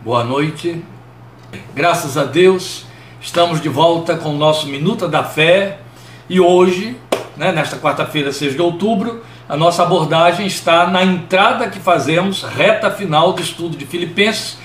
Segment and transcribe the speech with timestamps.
[0.00, 0.80] Boa noite.
[1.74, 2.86] Graças a Deus,
[3.20, 5.80] estamos de volta com o nosso Minuta da Fé
[6.28, 6.96] e hoje,
[7.36, 12.92] né, nesta quarta-feira, 6 de outubro, a nossa abordagem está na entrada que fazemos, reta
[12.92, 14.56] final do estudo de Filipenses,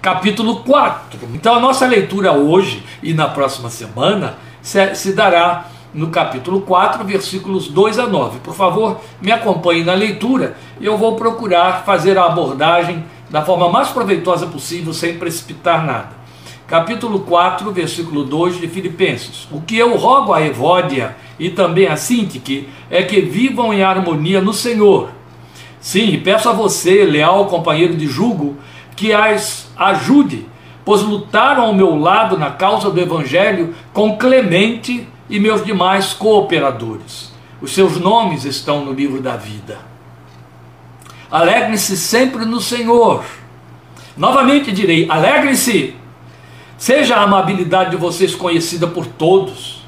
[0.00, 1.18] capítulo 4.
[1.34, 7.04] Então a nossa leitura hoje e na próxima semana se, se dará no capítulo 4,
[7.04, 8.38] versículos 2 a 9.
[8.38, 13.68] Por favor, me acompanhe na leitura e eu vou procurar fazer a abordagem da forma
[13.68, 16.10] mais proveitosa possível, sem precipitar nada.
[16.66, 19.46] Capítulo 4, versículo 2 de Filipenses.
[19.52, 24.40] O que eu rogo a Evódia e também a Sintique é que vivam em harmonia
[24.40, 25.10] no Senhor.
[25.80, 28.56] Sim, peço a você, leal companheiro de julgo,
[28.96, 30.46] que as ajude,
[30.84, 37.32] pois lutaram ao meu lado na causa do Evangelho com Clemente e meus demais cooperadores.
[37.60, 39.78] Os seus nomes estão no livro da vida.
[41.30, 43.24] Alegre-se sempre no Senhor.
[44.16, 45.94] Novamente direi: alegre-se.
[46.78, 49.82] Seja a amabilidade de vocês conhecida por todos.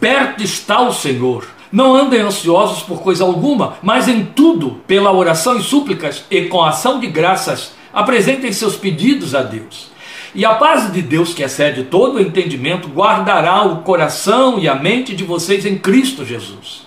[0.00, 1.46] Perto está o Senhor.
[1.70, 6.62] Não andem ansiosos por coisa alguma, mas em tudo, pela oração e súplicas e com
[6.62, 9.90] ação de graças, apresentem seus pedidos a Deus.
[10.34, 14.74] E a paz de Deus, que excede todo o entendimento, guardará o coração e a
[14.74, 16.86] mente de vocês em Cristo Jesus.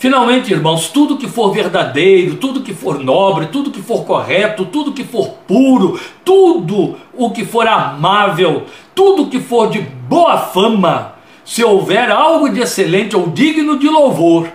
[0.00, 4.94] Finalmente, irmãos, tudo que for verdadeiro, tudo que for nobre, tudo que for correto, tudo
[4.94, 11.62] que for puro, tudo o que for amável, tudo que for de boa fama, se
[11.62, 14.48] houver algo de excelente ou digno de louvor,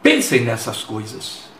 [0.00, 1.50] pensem nessas coisas.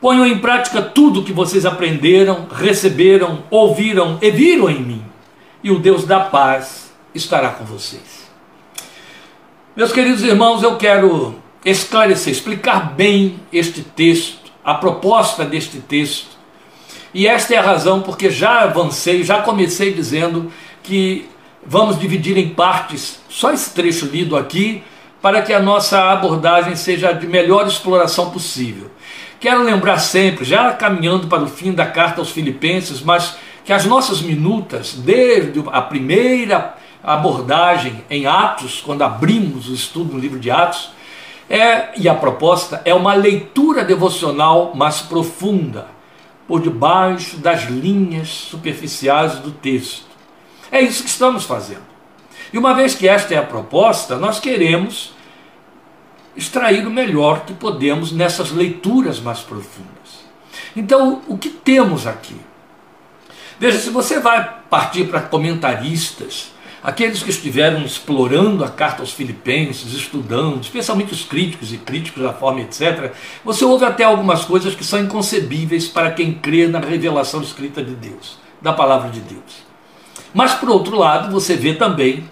[0.00, 5.04] Ponham em prática tudo que vocês aprenderam, receberam, ouviram e viram em mim,
[5.60, 8.30] e o Deus da paz estará com vocês.
[9.74, 16.38] Meus queridos irmãos, eu quero esclarecer, explicar bem este texto, a proposta deste texto.
[17.12, 21.28] E esta é a razão porque já avancei, já comecei dizendo que
[21.66, 24.82] vamos dividir em partes só esse trecho lido aqui
[25.20, 28.90] para que a nossa abordagem seja de melhor exploração possível.
[29.40, 33.84] Quero lembrar sempre, já caminhando para o fim da carta aos Filipenses, mas que as
[33.84, 40.50] nossas minutas, desde a primeira abordagem em Atos, quando abrimos o estudo no livro de
[40.50, 40.90] Atos,
[41.48, 45.86] é, e a proposta é uma leitura devocional mais profunda,
[46.46, 50.06] por debaixo das linhas superficiais do texto.
[50.72, 51.86] É isso que estamos fazendo.
[52.52, 55.12] E uma vez que esta é a proposta, nós queremos
[56.34, 60.24] extrair o melhor que podemos nessas leituras mais profundas.
[60.74, 62.36] Então, o que temos aqui?
[63.58, 69.92] Veja, se você vai partir para comentaristas, Aqueles que estiveram explorando a carta aos Filipenses,
[69.92, 73.12] estudando, especialmente os críticos e críticos da forma, etc.,
[73.44, 77.94] você ouve até algumas coisas que são inconcebíveis para quem crê na revelação escrita de
[77.94, 79.66] Deus, da palavra de Deus.
[80.32, 82.24] Mas, por outro lado, você vê também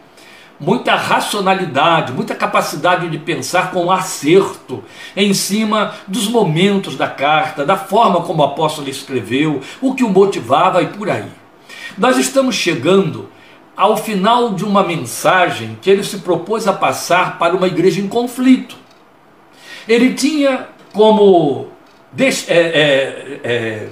[0.60, 4.82] muita racionalidade, muita capacidade de pensar com acerto
[5.16, 10.08] em cima dos momentos da carta, da forma como o apóstolo escreveu, o que o
[10.08, 11.28] motivava e por aí.
[11.98, 13.28] Nós estamos chegando
[13.76, 18.08] ao final de uma mensagem que ele se propôs a passar para uma igreja em
[18.08, 18.76] conflito.
[19.86, 21.68] Ele tinha como
[22.18, 23.88] é, é, é,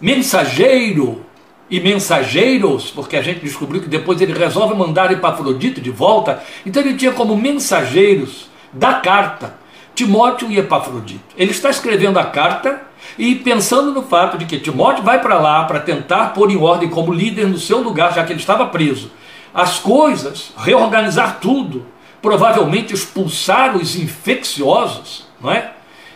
[0.00, 1.24] mensageiro
[1.68, 6.80] e mensageiros, porque a gente descobriu que depois ele resolve mandar Epafrodito de volta, então
[6.80, 9.54] ele tinha como mensageiros da carta
[9.96, 11.34] Timóteo e Epafrodito.
[11.36, 12.82] Ele está escrevendo a carta
[13.18, 16.88] e pensando no fato de que Timóteo vai para lá para tentar pôr em ordem
[16.88, 19.10] como líder no seu lugar, já que ele estava preso,
[19.54, 21.86] as coisas, reorganizar tudo,
[22.20, 25.72] provavelmente expulsar os infecciosos, não é?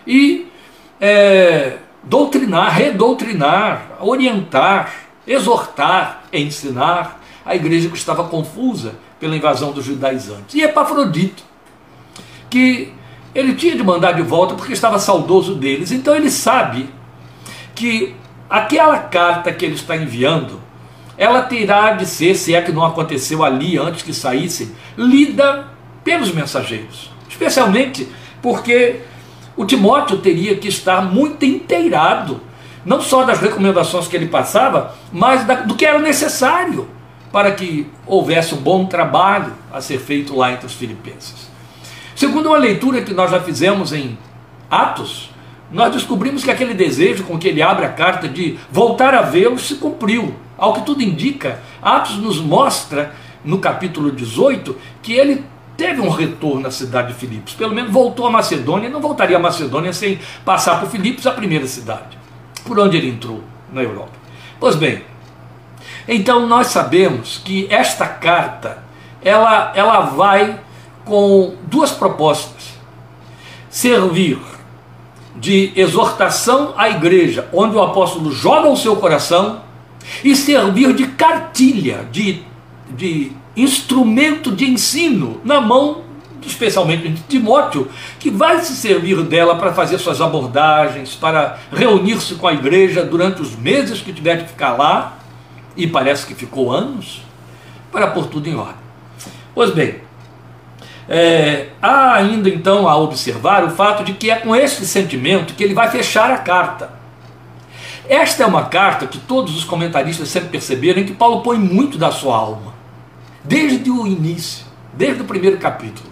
[0.07, 0.47] E
[1.01, 4.93] é, doutrinar, redoutrinar, orientar,
[5.27, 10.55] exortar, ensinar a igreja que estava confusa pela invasão dos judaizantes.
[10.55, 11.43] E Epafrodito,
[12.49, 12.93] que
[13.35, 15.93] ele tinha de mandar de volta porque estava saudoso deles.
[15.93, 16.89] Então ele sabe
[17.75, 18.15] que
[18.49, 20.61] aquela carta que ele está enviando,
[21.17, 25.67] ela terá de ser, se é que não aconteceu ali antes que saíssem, lida
[26.03, 27.11] pelos mensageiros.
[27.29, 28.09] Especialmente
[28.43, 29.01] porque
[29.57, 32.41] o Timóteo teria que estar muito inteirado,
[32.85, 36.89] não só das recomendações que ele passava, mas do que era necessário
[37.31, 41.50] para que houvesse um bom trabalho a ser feito lá entre os filipenses.
[42.21, 44.19] Segundo uma leitura que nós já fizemos em
[44.71, 45.31] Atos,
[45.73, 49.59] nós descobrimos que aquele desejo com que ele abre a carta de voltar a vê-lo
[49.59, 50.35] se cumpriu.
[50.59, 55.47] Ao que tudo indica, Atos nos mostra, no capítulo 18, que ele
[55.79, 57.55] teve um retorno à cidade de Filipos.
[57.55, 61.67] Pelo menos voltou à Macedônia, não voltaria à Macedônia sem passar por Filipos, a primeira
[61.67, 62.19] cidade,
[62.67, 64.13] por onde ele entrou na Europa.
[64.61, 65.03] Pois bem,
[66.07, 68.85] Então nós sabemos que esta carta
[69.23, 70.61] ela, ela vai
[71.11, 72.79] com duas propostas:
[73.69, 74.39] servir
[75.35, 79.63] de exortação à igreja, onde o apóstolo joga o seu coração,
[80.23, 82.43] e servir de cartilha, de,
[82.91, 86.03] de instrumento de ensino na mão,
[86.43, 87.89] especialmente de Timóteo,
[88.21, 93.43] que vai se servir dela para fazer suas abordagens, para reunir-se com a igreja durante
[93.43, 95.19] os meses que tiver de ficar lá,
[95.77, 97.23] e parece que ficou anos,
[97.91, 98.77] para pôr tudo em ordem.
[99.55, 99.97] Pois bem,
[101.13, 105.65] é, há ainda então a observar o fato de que é com este sentimento que
[105.65, 106.93] ele vai fechar a carta.
[108.09, 112.13] Esta é uma carta que todos os comentaristas sempre perceberam que Paulo põe muito da
[112.13, 112.73] sua alma,
[113.43, 116.09] desde o início, desde o primeiro capítulo.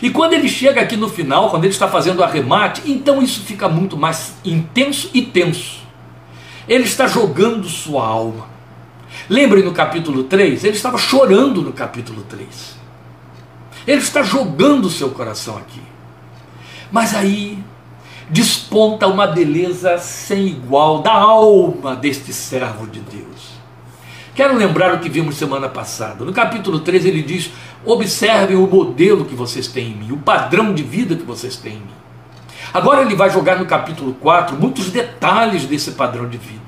[0.00, 3.40] E quando ele chega aqui no final, quando ele está fazendo o arremate, então isso
[3.42, 5.80] fica muito mais intenso e tenso.
[6.68, 8.46] Ele está jogando sua alma.
[9.28, 12.81] Lembrem no capítulo 3, ele estava chorando no capítulo 3.
[13.86, 15.80] Ele está jogando o seu coração aqui.
[16.90, 17.62] Mas aí
[18.28, 23.52] desponta uma beleza sem igual da alma deste servo de Deus.
[24.34, 26.24] Quero lembrar o que vimos semana passada.
[26.24, 27.50] No capítulo 3 ele diz:
[27.84, 31.74] Observem o modelo que vocês têm em mim, o padrão de vida que vocês têm
[31.74, 32.02] em mim.
[32.72, 36.60] Agora ele vai jogar no capítulo 4 muitos detalhes desse padrão de vida.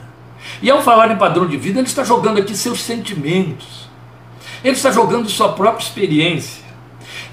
[0.61, 3.89] E ao falar em padrão de vida, ele está jogando aqui seus sentimentos.
[4.63, 6.64] Ele está jogando sua própria experiência.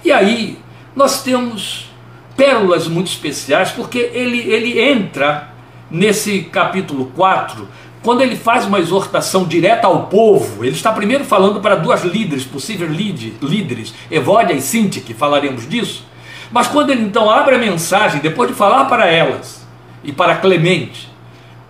[0.03, 0.57] E aí
[0.95, 1.89] nós temos
[2.35, 5.51] pérolas muito especiais, porque ele, ele entra
[5.89, 7.67] nesse capítulo 4,
[8.01, 12.43] quando ele faz uma exortação direta ao povo, ele está primeiro falando para duas líderes,
[12.43, 16.05] possíveis líderes, Evódia e Sinti, que falaremos disso.
[16.51, 19.65] Mas quando ele então abre a mensagem, depois de falar para elas
[20.03, 21.09] e para Clemente,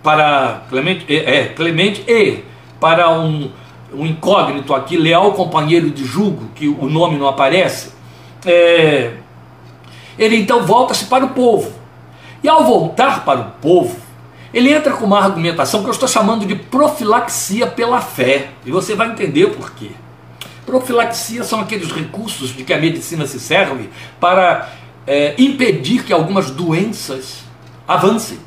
[0.02, 2.38] para Clemente, é, é Clemente e
[2.80, 3.50] para um,
[3.92, 7.92] um incógnito aqui, leal companheiro de julgo, que o nome não aparece,
[8.44, 9.12] é,
[10.18, 11.72] ele então volta-se para o povo.
[12.42, 13.96] E ao voltar para o povo,
[14.52, 18.50] ele entra com uma argumentação que eu estou chamando de profilaxia pela fé.
[18.66, 19.90] E você vai entender por quê.
[20.66, 23.90] Profilaxia são aqueles recursos de que a medicina se serve
[24.20, 24.68] para
[25.06, 27.42] é, impedir que algumas doenças
[27.86, 28.38] avancem,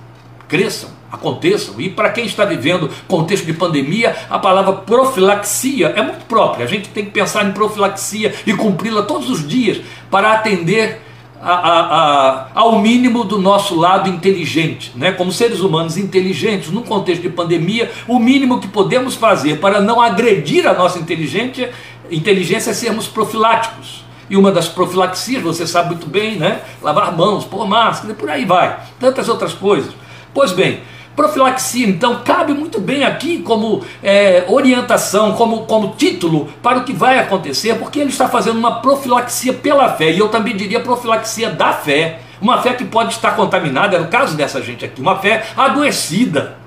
[0.47, 1.80] cresçam, aconteçam.
[1.80, 6.66] E para quem está vivendo contexto de pandemia, a palavra profilaxia é muito própria.
[6.66, 11.02] A gente tem que pensar em profilaxia e cumpri-la todos os dias para atender
[11.42, 15.12] a, a, a, ao mínimo do nosso lado inteligente, né?
[15.12, 20.02] como seres humanos inteligentes, num contexto de pandemia, o mínimo que podemos fazer para não
[20.02, 21.72] agredir a nossa inteligência,
[22.10, 24.04] inteligência é sermos profiláticos.
[24.28, 26.62] E uma das profilaxias, você sabe muito bem, né?
[26.81, 28.80] Lavar mãos, pôr máscara, por aí vai.
[29.00, 29.94] Tantas outras coisas.
[30.36, 30.82] Pois bem,
[31.16, 36.92] Profilaxia, então, cabe muito bem aqui como é, orientação, como, como título para o que
[36.92, 41.50] vai acontecer, porque ele está fazendo uma profilaxia pela fé, e eu também diria profilaxia
[41.50, 42.20] da fé.
[42.42, 46.58] Uma fé que pode estar contaminada, é o caso dessa gente aqui, uma fé adoecida.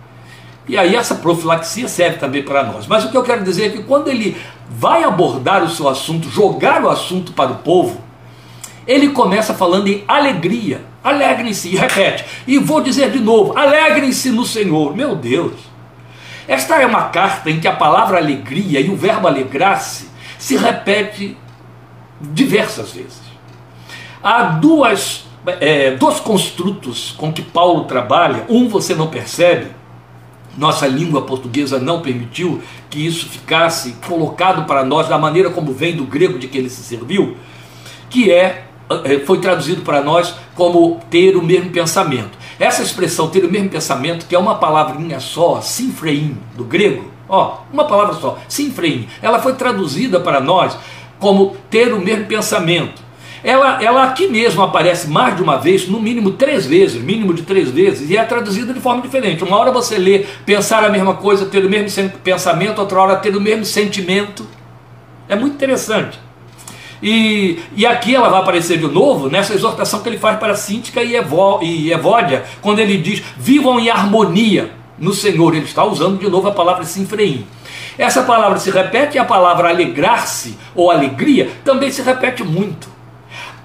[0.67, 2.87] E aí essa profilaxia serve também para nós.
[2.87, 4.35] Mas o que eu quero dizer é que quando ele
[4.71, 8.01] vai abordar o seu assunto, jogar o assunto para o povo,
[8.87, 10.81] ele começa falando em alegria.
[11.03, 12.25] Alegrem-se, e repete.
[12.47, 14.95] E vou dizer de novo: alegrem-se no Senhor.
[14.97, 15.55] Meu Deus.
[16.47, 21.37] Esta é uma carta em que a palavra alegria e o verbo alegrar-se se repete
[22.21, 23.21] diversas vezes.
[24.23, 25.27] Há duas,
[25.61, 28.47] é, dois construtos com que Paulo trabalha.
[28.49, 29.69] Um você não percebe,
[30.57, 35.95] nossa língua portuguesa não permitiu que isso ficasse colocado para nós da maneira como vem
[35.95, 37.37] do grego de que ele se serviu,
[38.11, 38.68] que é
[39.27, 42.39] foi traduzido para nós como ter o mesmo pensamento.
[42.59, 47.59] Essa expressão ter o mesmo pensamento, que é uma palavrinha só, sinfreim, do grego, ó,
[47.73, 50.77] uma palavra só, sinfreim, ela foi traduzida para nós
[51.19, 53.09] como ter o mesmo pensamento.
[53.45, 57.43] Ela, ela aqui mesmo aparece mais de uma vez, no mínimo três vezes, mínimo de
[57.43, 59.45] três vezes, e é traduzida de forma diferente.
[59.45, 63.37] Uma hora você lê pensar a mesma coisa, ter o mesmo pensamento, outra hora ter
[63.37, 64.45] o mesmo sentimento.
[65.29, 66.19] É muito interessante.
[67.03, 71.03] E, e aqui ela vai aparecer de novo nessa exortação que ele faz para Síntica
[71.03, 75.55] e, Evó, e Evódia, quando ele diz: vivam em harmonia no Senhor.
[75.55, 77.47] Ele está usando de novo a palavra sinfreim.
[77.97, 82.89] Essa palavra se repete e a palavra alegrar-se ou alegria também se repete muito.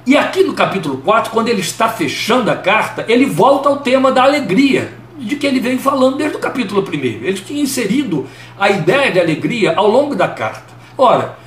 [0.05, 4.11] E aqui no capítulo 4, quando ele está fechando a carta, ele volta ao tema
[4.11, 6.93] da alegria, de que ele vem falando desde o capítulo 1.
[6.93, 8.27] Ele tinha inserido
[8.59, 10.73] a ideia de alegria ao longo da carta.
[10.97, 11.37] Ora,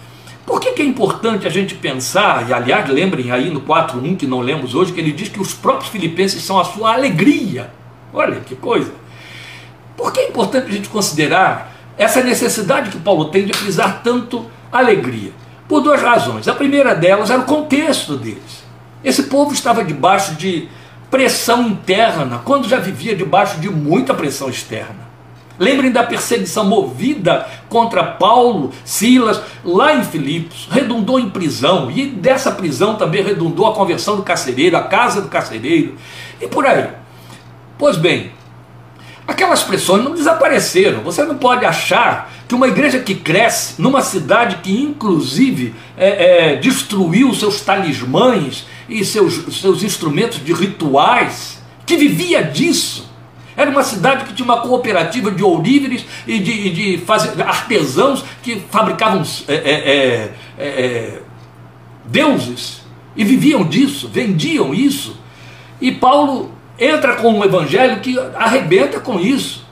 [0.46, 4.28] por que, que, é importante a gente pensar, e aliás, lembrem aí no 4.1 que
[4.28, 7.68] não lemos hoje, que ele diz que os próprios filipenses são a sua alegria.
[8.14, 8.92] Olha que coisa.
[9.96, 14.46] Por que é importante a gente considerar essa necessidade que Paulo tem de frisar tanto
[14.70, 15.32] alegria?
[15.68, 16.46] Por duas razões.
[16.46, 18.64] A primeira delas era o contexto deles.
[19.02, 20.68] Esse povo estava debaixo de
[21.10, 25.05] pressão interna, quando já vivia debaixo de muita pressão externa.
[25.58, 32.52] Lembrem da perseguição movida contra Paulo, Silas, lá em Filipos, redundou em prisão, e dessa
[32.52, 35.96] prisão também redundou a conversão do carcereiro, a casa do carcereiro,
[36.40, 36.88] e por aí.
[37.78, 38.32] Pois bem,
[39.26, 41.00] aquelas pressões não desapareceram.
[41.00, 46.56] Você não pode achar que uma igreja que cresce numa cidade que, inclusive, é, é,
[46.56, 53.10] destruiu seus talismãs e seus, seus instrumentos de rituais, que vivia disso.
[53.56, 57.02] Era uma cidade que tinha uma cooperativa de ouríveres e de, de
[57.42, 61.22] artesãos que fabricavam é, é, é, é, é
[62.04, 62.82] deuses
[63.16, 65.18] e viviam disso, vendiam isso.
[65.80, 69.64] E Paulo entra com um evangelho que arrebenta com isso.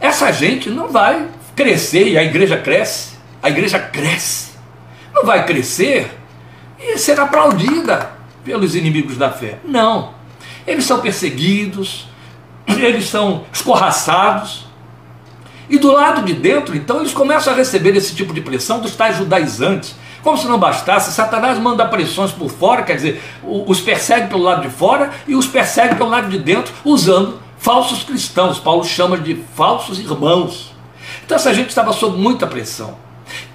[0.00, 1.26] Essa gente não vai
[1.56, 3.16] crescer e a igreja cresce.
[3.42, 4.52] A igreja cresce.
[5.12, 6.10] Não vai crescer
[6.78, 8.10] e ser aplaudida
[8.44, 9.58] pelos inimigos da fé.
[9.64, 10.14] Não.
[10.66, 12.06] Eles são perseguidos,
[12.66, 14.66] eles são escorraçados.
[15.68, 18.94] E do lado de dentro, então, eles começam a receber esse tipo de pressão dos
[18.94, 19.96] tais judaizantes.
[20.22, 24.62] Como se não bastasse, Satanás manda pressões por fora, quer dizer, os persegue pelo lado
[24.62, 28.58] de fora e os persegue pelo lado de dentro, usando falsos cristãos.
[28.58, 30.74] Paulo chama de falsos irmãos.
[31.24, 32.96] Então essa gente estava sob muita pressão.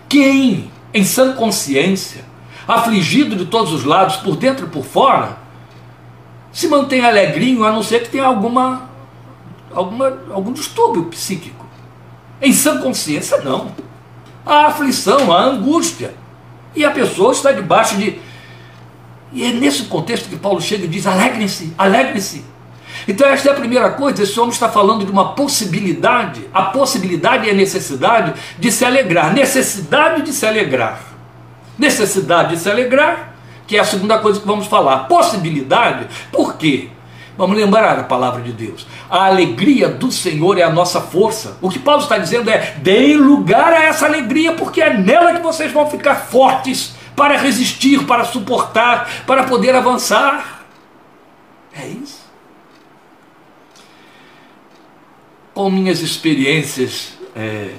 [0.08, 2.25] Quem, em sã consciência,
[2.68, 5.38] afligido de todos os lados, por dentro e por fora,
[6.51, 8.89] se mantém alegrinho, a não ser que tenha alguma,
[9.74, 11.66] alguma, algum distúrbio psíquico.
[12.42, 13.72] Em sã consciência, não.
[14.46, 16.13] A aflição, a angústia.
[16.75, 18.20] E a pessoa está debaixo de.
[19.34, 22.44] E é nesse contexto que Paulo chega e diz: alegrem-se, alegrem-se.
[23.08, 24.24] Então, esta é a primeira coisa.
[24.24, 29.34] Esse homem está falando de uma possibilidade, a possibilidade e a necessidade de se alegrar.
[29.34, 31.12] Necessidade de se alegrar
[31.82, 33.34] necessidade de se alegrar,
[33.66, 35.08] que é a segunda coisa que vamos falar.
[35.08, 36.90] Possibilidade, por quê?
[37.41, 38.86] Vamos lembrar a palavra de Deus.
[39.10, 41.57] A alegria do Senhor é a nossa força.
[41.60, 45.41] O que Paulo está dizendo é: deem lugar a essa alegria, porque é nela que
[45.41, 50.67] vocês vão ficar fortes para resistir, para suportar, para poder avançar.
[51.74, 52.21] É isso.
[55.51, 57.71] Com minhas experiências é,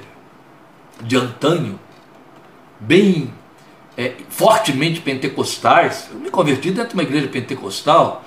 [1.02, 1.78] de antanho,
[2.80, 3.32] bem
[3.96, 6.08] é, fortemente pentecostais.
[6.12, 8.24] Eu me converti dentro de uma igreja pentecostal.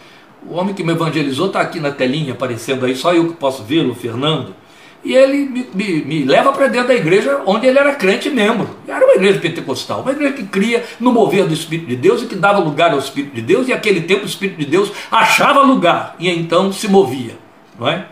[0.48, 3.64] O homem que me evangelizou está aqui na telinha aparecendo aí, só eu que posso
[3.64, 4.56] vê-lo, o Fernando.
[5.04, 8.70] E ele me, me, me leva para dentro da igreja onde ele era crente membro.
[8.88, 12.26] Era uma igreja pentecostal, uma igreja que cria no mover do Espírito de Deus e
[12.26, 15.62] que dava lugar ao Espírito de Deus, e naquele tempo o Espírito de Deus achava
[15.62, 17.38] lugar e então se movia.
[17.80, 18.08] Não é?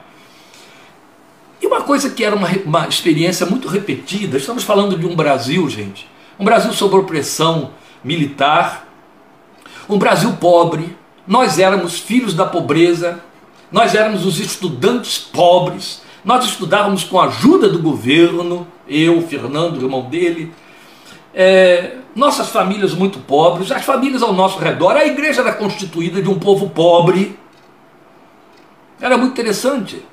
[1.59, 5.67] E uma coisa que era uma, uma experiência muito repetida, estamos falando de um Brasil,
[5.69, 7.71] gente, um Brasil sob opressão
[8.03, 8.87] militar,
[9.89, 10.95] um Brasil pobre,
[11.27, 13.23] nós éramos filhos da pobreza,
[13.71, 19.83] nós éramos os estudantes pobres, nós estudávamos com a ajuda do governo, eu, Fernando, o
[19.83, 20.53] irmão dele,
[21.33, 26.29] é, nossas famílias muito pobres, as famílias ao nosso redor, a igreja era constituída de
[26.29, 27.37] um povo pobre.
[29.01, 30.05] Era muito interessante.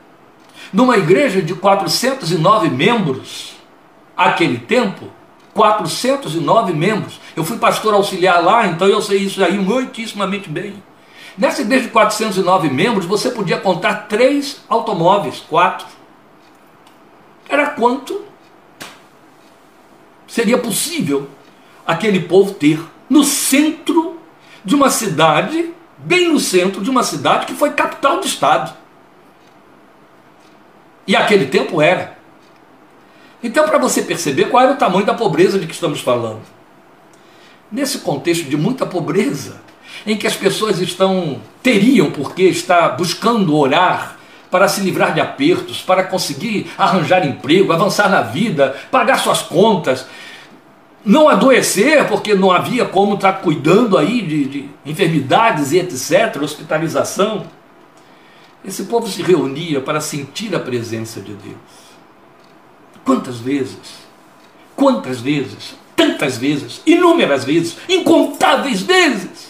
[0.72, 3.52] Numa igreja de 409 membros,
[4.16, 5.08] aquele tempo,
[5.52, 7.20] 409 membros.
[7.36, 10.74] Eu fui pastor auxiliar lá, então eu sei isso aí muitíssimamente bem.
[11.38, 15.86] Nessa igreja de 409 membros, você podia contar três automóveis, quatro.
[17.48, 18.24] Era quanto
[20.26, 21.28] seria possível
[21.86, 24.18] aquele povo ter no centro
[24.64, 28.76] de uma cidade, bem no centro de uma cidade que foi capital do Estado.
[31.06, 32.18] E aquele tempo era.
[33.42, 36.42] Então, para você perceber qual era o tamanho da pobreza de que estamos falando.
[37.72, 39.60] Nesse contexto de muita pobreza,
[40.06, 44.16] em que as pessoas estão teriam porque estar buscando orar
[44.50, 50.06] para se livrar de apertos, para conseguir arranjar emprego, avançar na vida, pagar suas contas,
[51.04, 57.46] não adoecer porque não havia como estar cuidando aí de, de enfermidades e etc, hospitalização.
[58.64, 61.56] Esse povo se reunia para sentir a presença de Deus.
[63.04, 63.78] Quantas vezes?
[64.76, 65.74] Quantas vezes?
[65.96, 69.49] Tantas vezes, inúmeras vezes, incontáveis vezes.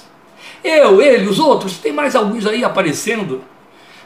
[0.62, 3.42] Eu, ele, os outros, tem mais alguns aí aparecendo.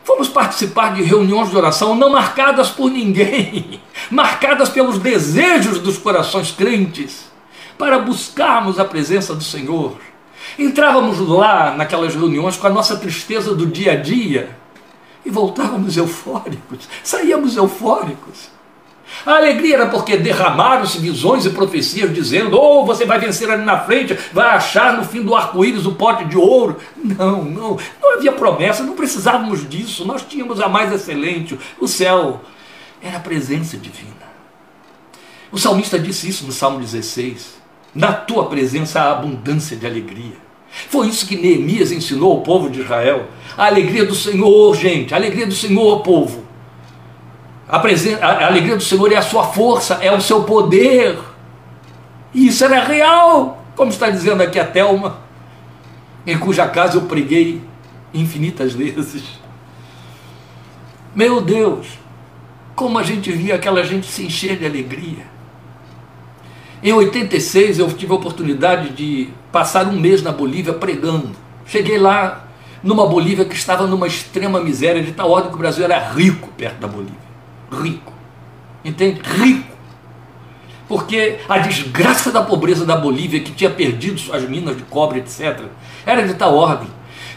[0.02, 3.80] Fomos participar de reuniões de oração não marcadas por ninguém,
[4.10, 7.30] marcadas pelos desejos dos corações crentes,
[7.78, 9.96] para buscarmos a presença do Senhor.
[10.58, 14.56] Entrávamos lá naquelas reuniões com a nossa tristeza do dia a dia
[15.24, 18.53] e voltávamos eufóricos, saíamos eufóricos
[19.24, 23.80] A alegria era porque derramaram-se visões e profecias dizendo: Oh, você vai vencer ali na
[23.80, 26.78] frente, vai achar no fim do arco-íris o pote de ouro.
[26.96, 30.04] Não, não, não havia promessa, não precisávamos disso.
[30.04, 32.40] Nós tínhamos a mais excelente, o céu.
[33.02, 34.12] Era a presença divina.
[35.52, 37.54] O salmista disse isso no Salmo 16:
[37.94, 40.44] Na tua presença há abundância de alegria.
[40.88, 43.28] Foi isso que Neemias ensinou ao povo de Israel.
[43.56, 46.43] A alegria do Senhor, gente, a alegria do Senhor, povo.
[47.68, 51.18] A, presen a alegria do Senhor é a sua força, é o seu poder.
[52.32, 55.18] E isso era real, como está dizendo aqui a Thelma,
[56.26, 57.62] em cuja casa eu preguei
[58.12, 59.22] infinitas vezes.
[61.14, 61.86] Meu Deus,
[62.74, 65.32] como a gente via aquela gente se encher de alegria.
[66.82, 71.30] Em 86 eu tive a oportunidade de passar um mês na Bolívia pregando.
[71.64, 72.46] Cheguei lá
[72.82, 76.48] numa Bolívia que estava numa extrema miséria, de tal ordem que o Brasil era rico
[76.48, 77.23] perto da Bolívia.
[77.82, 78.12] Rico.
[78.84, 79.20] Entende?
[79.22, 79.74] Rico.
[80.86, 85.62] Porque a desgraça da pobreza da Bolívia, que tinha perdido suas minas de cobre, etc.,
[86.04, 86.88] era de tal ordem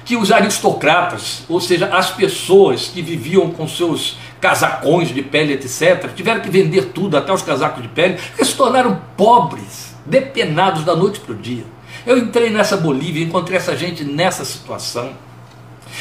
[0.07, 6.09] que os aristocratas, ou seja, as pessoas que viviam com seus casacões de pele, etc.,
[6.15, 10.95] tiveram que vender tudo, até os casacos de pele, porque se tornaram pobres, depenados da
[10.95, 11.65] noite para o dia.
[12.05, 15.11] Eu entrei nessa Bolívia, encontrei essa gente nessa situação.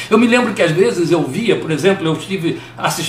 [0.09, 2.59] Eu me lembro que às vezes eu via, por exemplo, eu estive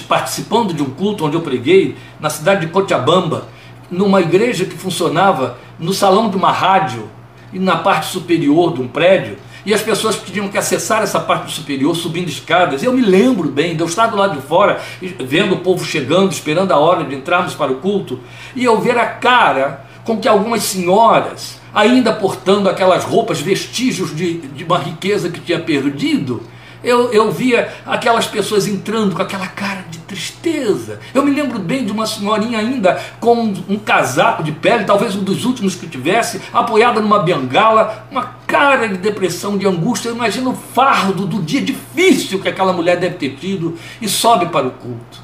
[0.07, 3.49] participando de um culto onde eu preguei, na cidade de Cochabamba,
[3.91, 7.09] numa igreja que funcionava no salão de uma rádio,
[7.53, 11.53] e na parte superior de um prédio, e as pessoas tinham que acessar essa parte
[11.53, 12.83] superior subindo escadas.
[12.83, 14.81] Eu me lembro bem de eu estar do lado de fora,
[15.21, 18.21] vendo o povo chegando, esperando a hora de entrarmos para o culto,
[18.55, 24.39] e eu ver a cara com que algumas senhoras, ainda portando aquelas roupas, vestígios de,
[24.39, 26.43] de uma riqueza que tinha perdido,
[26.83, 31.01] eu, eu via aquelas pessoas entrando com aquela cara de tristeza.
[31.13, 35.17] Eu me lembro bem de uma senhorinha ainda com um, um casaco de pele, talvez
[35.17, 40.09] um dos últimos que tivesse, apoiada numa bengala, uma cara de depressão, de angústia.
[40.09, 44.47] Eu imagino o fardo do dia difícil que aquela mulher deve ter tido e sobe
[44.47, 45.21] para o culto.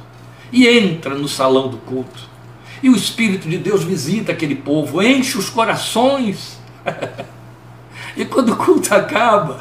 [0.52, 2.34] E entra no salão do culto.
[2.82, 6.58] E o Espírito de Deus visita aquele povo, enche os corações.
[8.16, 9.60] e quando o culto acaba,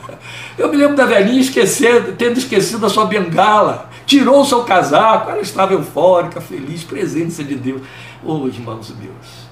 [0.57, 5.31] eu me lembro da velhinha esquecendo, tendo esquecido a sua bengala, tirou o seu casaco,
[5.31, 7.81] ela estava eufórica, feliz, presença de Deus.
[8.23, 9.47] Oh, irmãos de Deus,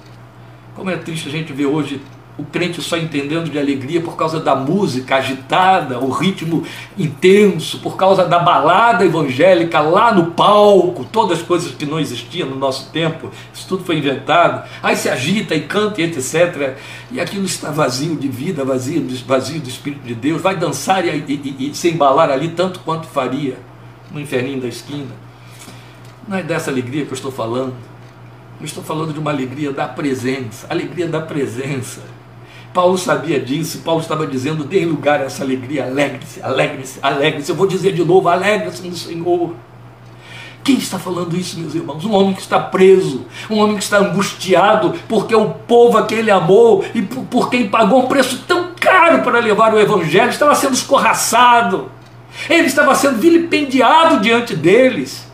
[0.74, 2.00] como é triste a gente ver hoje
[2.38, 6.64] o crente só entendendo de alegria por causa da música agitada, o ritmo
[6.96, 12.48] intenso, por causa da balada evangélica lá no palco, todas as coisas que não existiam
[12.48, 14.66] no nosso tempo, isso tudo foi inventado.
[14.82, 16.78] Aí se agita e canta e etc.
[17.10, 21.10] E aquilo está vazio de vida, vazio, vazio do Espírito de Deus, vai dançar e,
[21.10, 23.58] e, e se embalar ali tanto quanto faria
[24.10, 25.10] no inferninho da esquina.
[26.26, 27.74] Não é dessa alegria que eu estou falando.
[28.58, 32.00] Eu estou falando de uma alegria da presença, alegria da presença
[32.72, 37.50] Paulo sabia disso, Paulo estava dizendo: dê lugar a essa alegria, alegre-se, alegre-se, alegre-se.
[37.50, 39.54] Eu vou dizer de novo: alegre-se no Senhor.
[40.64, 42.04] Quem está falando isso, meus irmãos?
[42.04, 46.18] Um homem que está preso, um homem que está angustiado, porque o povo a quem
[46.18, 50.54] ele amou e por quem pagou um preço tão caro para levar o Evangelho estava
[50.54, 51.90] sendo escorraçado,
[52.48, 55.31] ele estava sendo vilipendiado diante deles.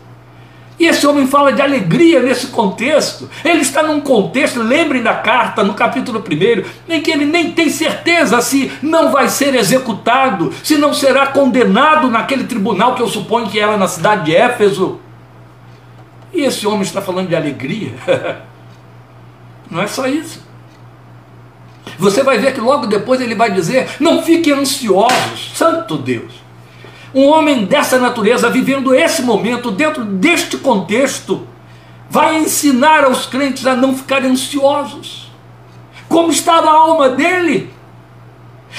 [0.79, 3.29] E esse homem fala de alegria nesse contexto.
[3.45, 7.69] Ele está num contexto, lembrem da carta, no capítulo 1, em que ele nem tem
[7.69, 13.49] certeza se não vai ser executado, se não será condenado naquele tribunal que eu suponho
[13.49, 15.01] que era na cidade de Éfeso.
[16.33, 17.95] E esse homem está falando de alegria.
[19.71, 20.47] Não é só isso.
[21.99, 26.33] Você vai ver que logo depois ele vai dizer: não fiquem ansiosos, Santo Deus.
[27.15, 31.47] Um homem dessa natureza, vivendo esse momento, dentro deste contexto,
[32.11, 35.31] vai ensinar aos crentes a não ficarem ansiosos.
[36.09, 37.71] Como estava a alma dele?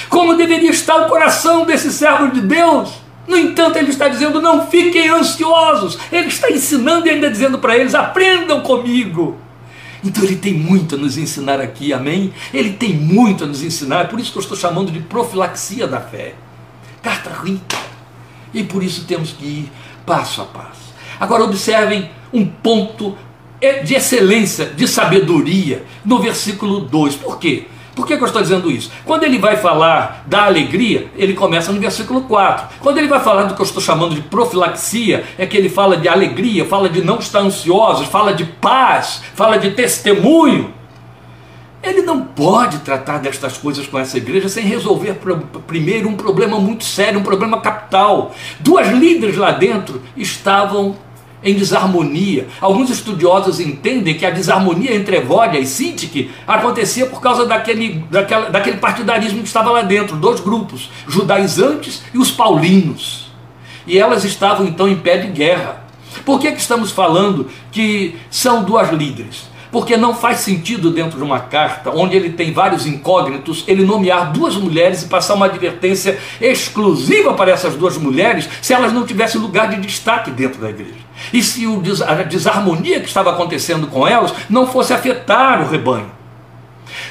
[0.10, 2.92] Como deveria estar o coração desse servo de Deus?
[3.28, 5.98] No entanto, ele está dizendo: não fiquem ansiosos.
[6.12, 9.38] Ele está ensinando e ainda dizendo para eles: aprendam comigo.
[10.04, 12.34] Então ele tem muito a nos ensinar aqui, amém?
[12.54, 16.00] Ele tem muito a nos ensinar, por isso que eu estou chamando de profilaxia da
[16.00, 16.36] fé.
[17.02, 17.89] Carta rica
[18.54, 19.72] e por isso temos que ir
[20.06, 20.94] passo a passo.
[21.20, 23.18] Agora, observem um ponto
[23.84, 27.16] de excelência, de sabedoria, no versículo 2.
[27.16, 27.66] Por quê?
[28.00, 28.90] Por que, que, eu estou dizendo isso?
[29.04, 32.78] Quando ele vai falar da alegria, ele começa no versículo 4.
[32.80, 35.98] Quando ele vai falar do que eu estou chamando de profilaxia, é que ele fala
[35.98, 40.74] de alegria, fala de não estar ansiosos, fala de paz, fala de testemunho.
[41.82, 45.18] Ele não pode tratar destas coisas com essa igreja sem resolver
[45.66, 48.36] primeiro um problema muito sério, um problema capital.
[48.60, 50.98] Duas líderes lá dentro estavam
[51.42, 52.48] em desarmonia.
[52.60, 58.50] Alguns estudiosos entendem que a desarmonia entre Evódia e Sintique acontecia por causa daquele, daquela,
[58.50, 63.32] daquele partidarismo que estava lá dentro, dois grupos, judaizantes e os paulinos.
[63.88, 65.84] E elas estavam então em pé de guerra.
[66.26, 69.48] Por que, que estamos falando que são duas líderes?
[69.72, 74.32] Porque não faz sentido dentro de uma carta, onde ele tem vários incógnitos, ele nomear
[74.32, 79.40] duas mulheres e passar uma advertência exclusiva para essas duas mulheres, se elas não tivessem
[79.40, 81.10] lugar de destaque dentro da igreja.
[81.32, 81.66] E se
[82.08, 86.12] a desarmonia que estava acontecendo com elas não fosse afetar o rebanho.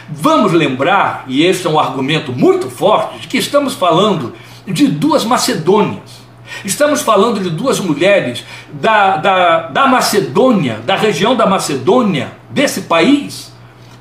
[0.09, 4.35] Vamos lembrar, e este é um argumento muito forte, de que estamos falando
[4.67, 6.19] de duas Macedônias.
[6.65, 13.53] Estamos falando de duas mulheres da, da, da Macedônia, da região da Macedônia, desse país,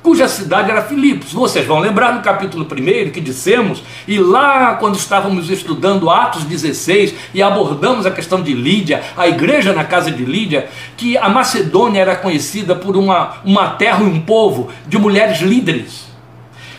[0.02, 1.32] cuja cidade era Filipos.
[1.32, 7.14] Vocês vão lembrar no capítulo 1 que dissemos, e lá quando estávamos estudando Atos 16
[7.34, 12.00] e abordamos a questão de Lídia, a igreja na casa de Lídia, que a Macedônia
[12.00, 16.08] era conhecida por uma, uma terra e um povo de mulheres líderes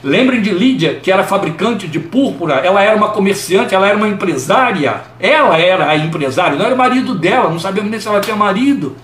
[0.04, 4.08] Lembrem de Lídia, que era fabricante de púrpura, ela era uma comerciante, ela era uma
[4.08, 5.02] empresária.
[5.20, 8.36] Ela era a empresária, não era o marido dela, não sabemos nem se ela tinha
[8.36, 8.96] marido.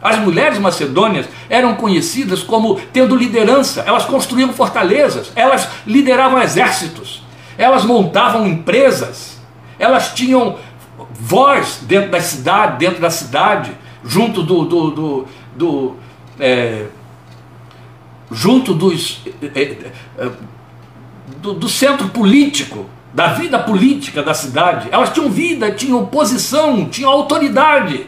[0.00, 7.22] As mulheres macedônias eram conhecidas como tendo liderança, elas construíam fortalezas, elas lideravam exércitos,
[7.56, 9.38] elas montavam empresas,
[9.78, 10.56] elas tinham
[11.10, 13.72] voz dentro da cidade, dentro da cidade,
[14.04, 15.96] junto do, do, do, do
[16.38, 16.86] é,
[18.30, 19.20] junto dos,
[19.54, 19.76] é,
[20.18, 20.30] é,
[21.40, 24.88] do, do centro político, da vida política da cidade.
[24.92, 28.06] Elas tinham vida, tinham posição, tinham autoridade.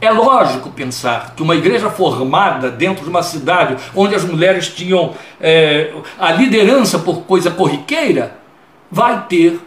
[0.00, 5.14] É lógico pensar que uma igreja formada dentro de uma cidade onde as mulheres tinham
[5.40, 8.36] é, a liderança por coisa corriqueira,
[8.90, 9.60] vai ter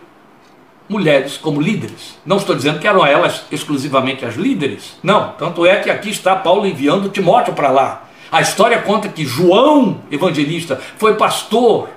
[0.88, 2.18] mulheres como líderes.
[2.26, 4.98] Não estou dizendo que eram elas exclusivamente as líderes.
[5.04, 8.04] Não, tanto é que aqui está Paulo enviando Timóteo para lá.
[8.32, 11.90] A história conta que João Evangelista foi pastor,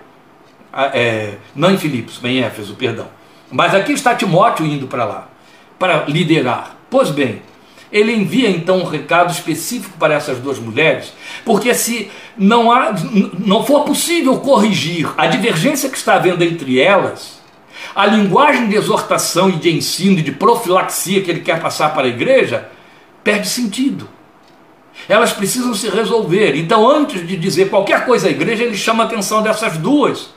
[0.92, 3.07] é, não em Filipos, em Éfeso, perdão.
[3.51, 5.29] Mas aqui está Timóteo indo para lá,
[5.79, 6.77] para liderar.
[6.90, 7.42] Pois bem,
[7.94, 11.12] ele envia então um recado específico para essas duas mulheres,
[11.44, 12.92] porque se não, há,
[13.38, 17.40] não for possível corrigir a divergência que está havendo entre elas,
[17.94, 22.07] a linguagem de exortação e de ensino e de profilaxia que ele quer passar para
[22.07, 22.68] a igreja
[23.22, 24.09] perde sentido.
[25.09, 26.57] Elas precisam se resolver.
[26.57, 30.30] Então, antes de dizer qualquer coisa à igreja, ele chama a atenção dessas duas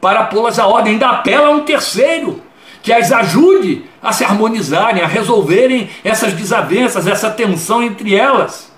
[0.00, 0.94] para pô-las à ordem.
[0.94, 2.42] Ainda apela a um terceiro
[2.82, 8.72] que as ajude a se harmonizarem, a resolverem essas desavenças, essa tensão entre elas.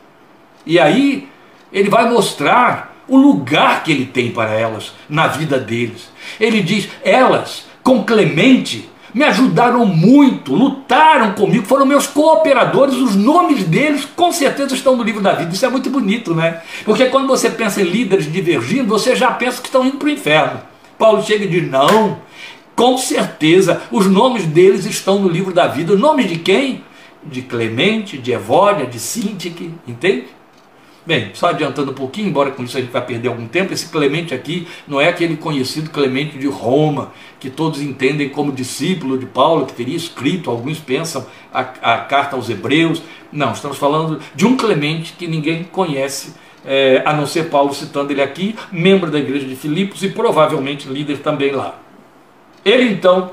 [0.66, 1.28] E aí
[1.72, 6.10] ele vai mostrar o lugar que ele tem para elas na vida deles.
[6.38, 13.64] Ele diz: elas, com Clemente, me ajudaram muito, lutaram comigo, foram meus cooperadores, os nomes
[13.64, 15.54] deles com certeza estão no livro da vida.
[15.54, 16.60] Isso é muito bonito, né?
[16.84, 20.10] Porque quando você pensa em líderes divergindo, você já pensa que estão indo para o
[20.10, 20.60] inferno.
[20.98, 22.18] Paulo chega e diz: não,
[22.74, 25.94] com certeza, os nomes deles estão no livro da vida.
[25.94, 26.82] Os nomes de quem?
[27.22, 30.24] De Clemente, de Evódia, de Sintique, entende?
[31.06, 33.90] Bem, só adiantando um pouquinho, embora com isso a gente vai perder algum tempo, esse
[33.90, 39.26] Clemente aqui não é aquele conhecido Clemente de Roma, que todos entendem como discípulo de
[39.26, 43.02] Paulo, que teria escrito, alguns pensam, a, a carta aos Hebreus.
[43.30, 46.34] Não, estamos falando de um Clemente que ninguém conhece,
[46.64, 50.88] é, a não ser Paulo citando ele aqui, membro da igreja de Filipos e provavelmente
[50.88, 51.83] líder também lá.
[52.64, 53.32] Ele então,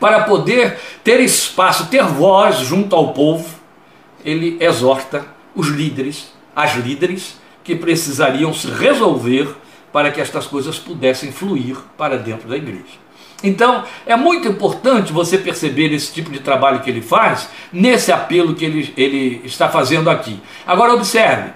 [0.00, 3.48] para poder ter espaço, ter voz junto ao povo,
[4.24, 9.54] ele exorta os líderes as líderes que precisariam se resolver
[9.92, 13.04] para que estas coisas pudessem fluir para dentro da igreja.
[13.44, 18.54] Então, é muito importante você perceber esse tipo de trabalho que ele faz, nesse apelo
[18.54, 20.40] que ele, ele está fazendo aqui.
[20.66, 21.50] Agora, observe,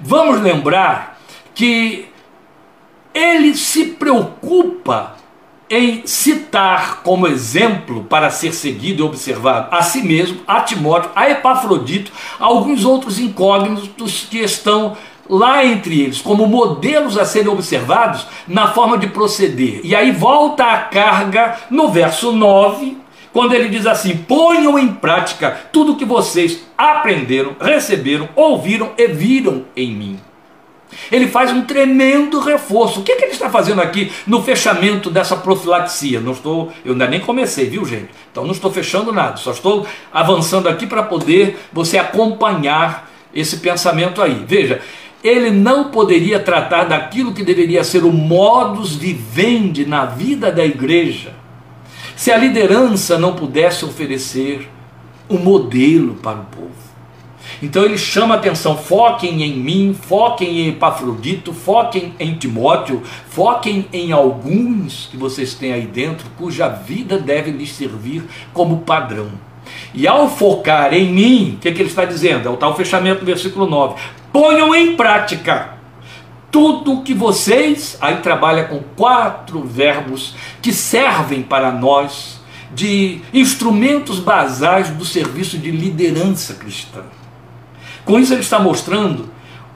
[0.00, 1.18] vamos lembrar
[1.52, 2.08] que
[3.12, 5.13] ele se preocupa
[5.74, 11.28] em citar como exemplo para ser seguido e observado a si mesmo, a Timóteo, a
[11.28, 14.96] Epafrodito, alguns outros incógnitos que estão
[15.28, 19.80] lá entre eles, como modelos a serem observados na forma de proceder.
[19.82, 22.98] E aí volta a carga no verso 9,
[23.32, 29.08] quando ele diz assim: ponham em prática tudo o que vocês aprenderam, receberam, ouviram e
[29.08, 30.20] viram em mim.
[31.10, 33.00] Ele faz um tremendo reforço.
[33.00, 36.20] O que, é que ele está fazendo aqui no fechamento dessa profilaxia?
[36.20, 38.08] Não estou, eu ainda nem comecei, viu, gente?
[38.30, 44.22] Então não estou fechando nada, só estou avançando aqui para poder você acompanhar esse pensamento
[44.22, 44.44] aí.
[44.46, 44.80] Veja,
[45.22, 51.44] ele não poderia tratar daquilo que deveria ser o modus vivendi na vida da igreja
[52.16, 54.68] se a liderança não pudesse oferecer
[55.28, 56.83] um modelo para o povo.
[57.64, 64.12] Então ele chama atenção: foquem em mim, foquem em Epafrodito, foquem em Timóteo, foquem em
[64.12, 68.22] alguns que vocês têm aí dentro, cuja vida deve lhes servir
[68.52, 69.30] como padrão.
[69.94, 72.46] E ao focar em mim, o que, que ele está dizendo?
[72.46, 73.94] É o tal fechamento do versículo 9.
[74.30, 75.70] Ponham em prática
[76.50, 82.42] tudo que vocês, aí trabalha com quatro verbos que servem para nós
[82.74, 87.04] de instrumentos basais do serviço de liderança cristã.
[88.04, 89.28] Com isso ele está mostrando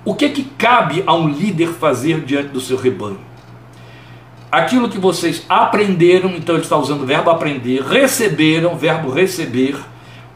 [0.04, 3.20] o que que cabe a um líder fazer diante do seu rebanho.
[4.50, 9.76] Aquilo que vocês aprenderam, então ele está usando o verbo aprender, receberam, verbo receber,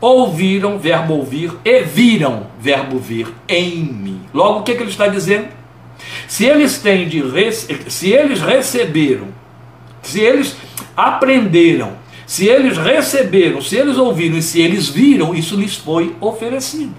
[0.01, 4.21] ouviram, verbo ouvir, e viram, verbo ver em mim.
[4.35, 5.49] Logo, o que, que ele está dizendo?
[6.29, 7.23] Se eles têm de
[7.89, 9.29] se eles receberam,
[10.03, 10.57] se eles
[10.97, 11.93] aprenderam,
[12.27, 16.95] se eles receberam, se eles ouviram e se eles viram, isso lhes foi oferecido.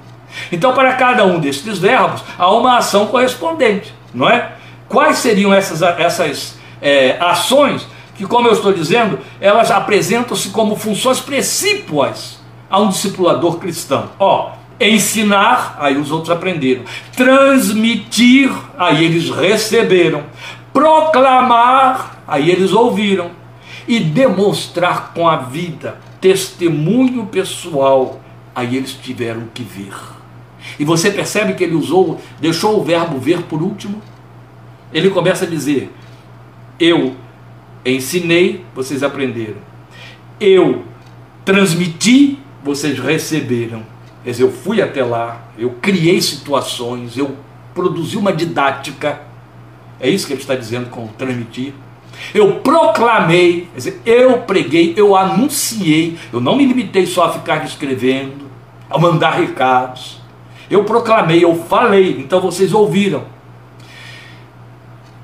[0.52, 4.54] Então, para cada um destes verbos, há uma ação correspondente, não é?
[4.88, 11.20] Quais seriam essas, essas é, ações que, como eu estou dizendo, elas apresentam-se como funções
[11.20, 14.10] precípuas a um discipulador cristão?
[14.20, 16.84] Ó, ensinar, aí os outros aprenderam.
[17.16, 20.24] Transmitir, aí eles receberam.
[20.72, 23.32] Proclamar, aí eles ouviram.
[23.88, 28.22] E demonstrar com a vida, testemunho pessoal,
[28.56, 29.94] aí eles tiveram que ver.
[30.80, 34.02] E você percebe que ele usou, deixou o verbo ver por último?
[34.94, 35.92] Ele começa a dizer:
[36.80, 37.16] Eu
[37.86, 39.58] ensinei, vocês aprenderam.
[40.40, 40.84] Eu
[41.44, 43.84] transmiti, vocês receberam.
[44.24, 47.36] Quer dizer, eu fui até lá, eu criei situações, eu
[47.74, 49.22] produzi uma didática.
[50.00, 51.74] É isso que ele está dizendo com transmitir.
[52.34, 57.66] Eu proclamei, quer dizer, eu preguei, eu anunciei, eu não me limitei só a ficar
[57.66, 58.50] escrevendo,
[58.90, 60.22] a mandar recados.
[60.74, 63.26] Eu proclamei, eu falei, então vocês ouviram.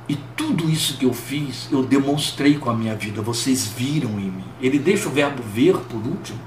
[0.07, 4.29] E tudo isso que eu fiz, eu demonstrei com a minha vida, vocês viram em
[4.29, 4.43] mim.
[4.61, 6.37] Ele deixa o verbo ver por último,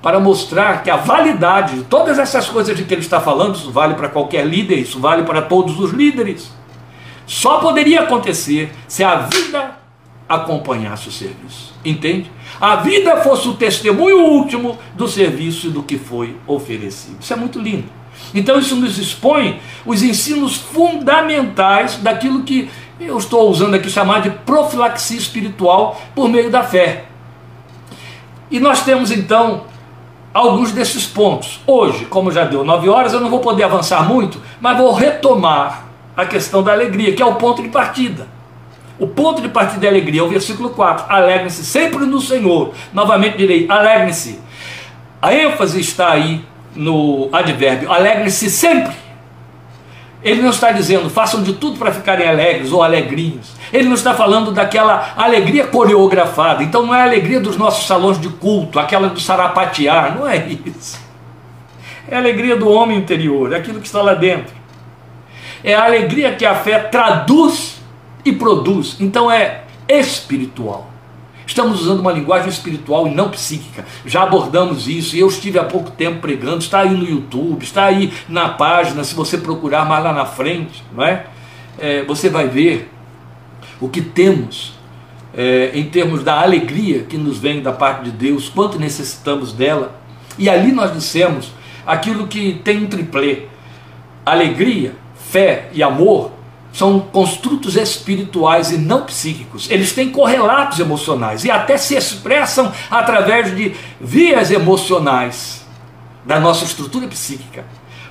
[0.00, 3.70] para mostrar que a validade de todas essas coisas de que ele está falando, isso
[3.70, 6.50] vale para qualquer líder, isso vale para todos os líderes.
[7.26, 9.76] Só poderia acontecer se a vida
[10.26, 11.74] acompanhasse o serviço.
[11.84, 12.32] Entende?
[12.58, 17.18] A vida fosse o testemunho último do serviço e do que foi oferecido.
[17.20, 17.99] Isso é muito lindo.
[18.34, 24.30] Então isso nos expõe os ensinos fundamentais daquilo que eu estou usando aqui chamar de
[24.30, 27.06] profilaxia espiritual por meio da fé.
[28.50, 29.62] E nós temos então
[30.34, 31.60] alguns desses pontos.
[31.66, 35.86] Hoje, como já deu nove horas, eu não vou poder avançar muito, mas vou retomar
[36.16, 38.28] a questão da alegria, que é o ponto de partida.
[38.98, 41.06] O ponto de partida é alegria, é o versículo 4.
[41.08, 42.74] Alegrem-se sempre no Senhor.
[42.92, 44.38] Novamente direi, alegrem-se.
[45.22, 48.94] A ênfase está aí no advérbio, alegrem-se sempre.
[50.22, 53.52] Ele não está dizendo façam de tudo para ficarem alegres ou alegrinhos.
[53.72, 56.62] Ele não está falando daquela alegria coreografada.
[56.62, 60.36] Então não é a alegria dos nossos salões de culto, aquela do sarapatear, não é
[60.66, 61.00] isso.
[62.08, 64.52] É a alegria do homem interior, é aquilo que está lá dentro.
[65.62, 67.80] É a alegria que a fé traduz
[68.24, 68.96] e produz.
[69.00, 70.89] Então é espiritual.
[71.50, 73.84] Estamos usando uma linguagem espiritual e não psíquica.
[74.06, 76.58] Já abordamos isso e eu estive há pouco tempo pregando.
[76.58, 79.02] Está aí no YouTube, está aí na página.
[79.02, 81.26] Se você procurar mais lá na frente, não é?
[81.76, 82.88] é você vai ver
[83.80, 84.74] o que temos
[85.34, 90.00] é, em termos da alegria que nos vem da parte de Deus, quanto necessitamos dela.
[90.38, 91.50] E ali nós dissemos
[91.84, 93.46] aquilo que tem um triplê:
[94.24, 96.30] alegria, fé e amor
[96.72, 99.70] são construtos espirituais e não psíquicos.
[99.70, 105.66] Eles têm correlatos emocionais e até se expressam através de vias emocionais
[106.24, 107.64] da nossa estrutura psíquica.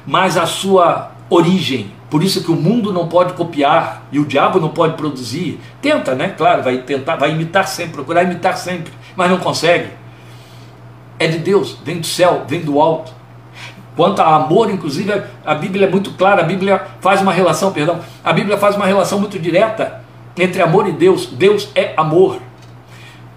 [0.05, 4.59] Mas a sua origem, por isso que o mundo não pode copiar e o diabo
[4.59, 5.59] não pode produzir.
[5.81, 6.29] Tenta, né?
[6.29, 9.91] Claro, vai tentar, vai imitar sempre, procurar imitar sempre, mas não consegue.
[11.17, 13.18] É de Deus, vem do céu, vem do alto.
[13.99, 15.11] Quanto a amor, inclusive,
[15.45, 18.85] a Bíblia é muito clara, a Bíblia faz uma relação, perdão, a Bíblia faz uma
[18.85, 20.01] relação muito direta
[20.37, 21.25] entre amor e Deus.
[21.25, 22.39] Deus é amor.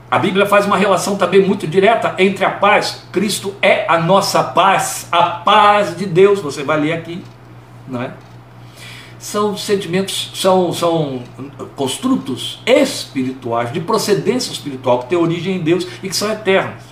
[0.09, 3.03] A Bíblia faz uma relação também muito direta entre a paz.
[3.11, 6.39] Cristo é a nossa paz, a paz de Deus.
[6.39, 7.25] Você vai ler aqui,
[7.89, 8.13] não é?
[9.19, 11.25] São sentimentos, são, são
[11.75, 16.92] construtos espirituais, de procedência espiritual, que têm origem em Deus e que são eternos.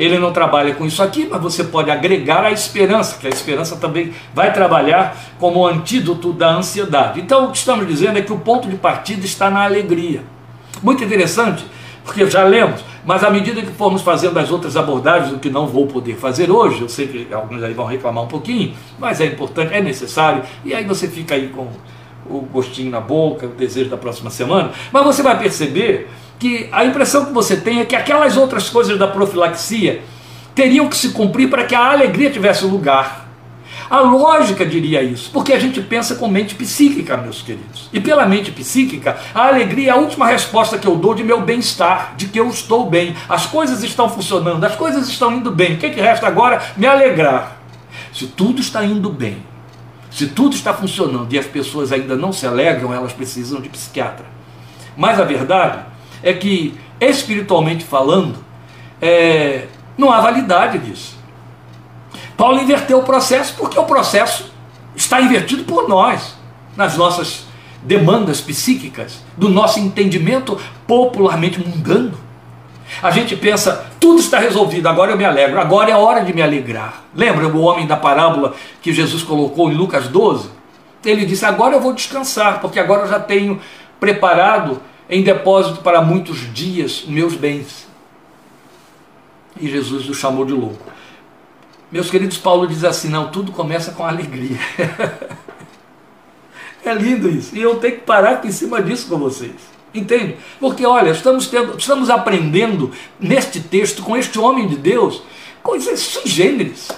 [0.00, 3.76] Ele não trabalha com isso aqui, mas você pode agregar a esperança, que a esperança
[3.76, 7.20] também vai trabalhar como antídoto da ansiedade.
[7.20, 10.22] Então, o que estamos dizendo é que o ponto de partida está na alegria.
[10.82, 11.66] Muito interessante,
[12.02, 15.66] porque já lemos, mas à medida que formos fazendo as outras abordagens, o que não
[15.66, 19.26] vou poder fazer hoje, eu sei que alguns aí vão reclamar um pouquinho, mas é
[19.26, 21.68] importante, é necessário, e aí você fica aí com
[22.24, 26.08] o gostinho na boca, o desejo da próxima semana, mas você vai perceber
[26.40, 30.02] que a impressão que você tem é que aquelas outras coisas da profilaxia
[30.54, 33.28] teriam que se cumprir para que a alegria tivesse lugar.
[33.90, 37.90] A lógica diria isso, porque a gente pensa com mente psíquica, meus queridos.
[37.92, 41.42] E pela mente psíquica, a alegria é a última resposta que eu dou de meu
[41.42, 45.74] bem-estar, de que eu estou bem, as coisas estão funcionando, as coisas estão indo bem.
[45.74, 46.62] O que, é que resta agora?
[46.76, 47.60] Me alegrar.
[48.14, 49.38] Se tudo está indo bem,
[50.10, 54.24] se tudo está funcionando e as pessoas ainda não se alegram, elas precisam de psiquiatra.
[54.96, 55.90] Mas a verdade
[56.22, 58.38] é que, espiritualmente falando,
[59.00, 61.18] é, não há validade disso.
[62.36, 64.50] Paulo inverteu o processo porque o processo
[64.96, 66.34] está invertido por nós,
[66.76, 67.44] nas nossas
[67.82, 72.18] demandas psíquicas, do nosso entendimento popularmente mundano.
[73.02, 76.32] A gente pensa, tudo está resolvido, agora eu me alegro, agora é a hora de
[76.32, 77.04] me alegrar.
[77.14, 80.50] Lembra o homem da parábola que Jesus colocou em Lucas 12?
[81.04, 83.60] Ele disse: Agora eu vou descansar, porque agora eu já tenho
[83.98, 84.80] preparado
[85.10, 87.88] em depósito para muitos dias meus bens.
[89.60, 90.90] E Jesus o chamou de louco.
[91.90, 94.58] Meus queridos, Paulo diz assim: não, tudo começa com alegria.
[96.84, 97.54] é lindo isso.
[97.56, 99.56] E eu tenho que parar aqui em cima disso com vocês.
[99.92, 100.36] Entende?
[100.60, 105.20] Porque, olha, estamos, tendo, estamos aprendendo neste texto, com este homem de Deus,
[105.64, 106.88] coisas sui generis.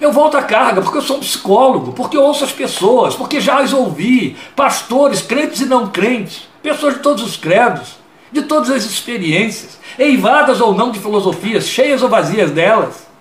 [0.00, 3.40] Eu volto à carga porque eu sou um psicólogo, porque eu ouço as pessoas, porque
[3.40, 7.96] já as ouvi, pastores, crentes e não crentes, pessoas de todos os credos,
[8.30, 13.12] de todas as experiências, eivadas ou não de filosofias, cheias ou vazias delas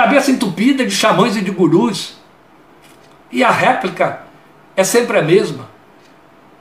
[0.00, 2.14] cabeça entupida de xamãs e de gurus.
[3.30, 4.22] E a réplica
[4.76, 5.68] é sempre a mesma.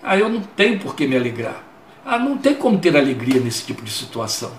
[0.03, 1.63] Ah, eu não tenho por que me alegrar.
[2.05, 4.51] Ah, não tem como ter alegria nesse tipo de situação.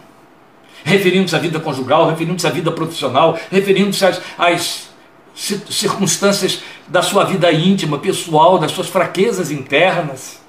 [0.82, 4.88] Referindo-se à vida conjugal, referindo-se à vida profissional, referindo-se às, às
[5.34, 10.39] circunstâncias da sua vida íntima, pessoal, das suas fraquezas internas.